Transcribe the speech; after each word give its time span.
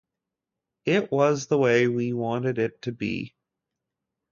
It 0.85 1.11
was 1.11 1.45
the 1.45 1.59
way 1.59 1.87
we 1.87 2.11
wanted 2.11 2.57
it 2.57 2.81
to 2.81 2.91
be. 2.91 3.35